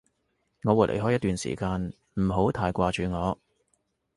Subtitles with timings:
[0.63, 3.37] 我會離開一段時間，唔好太掛住我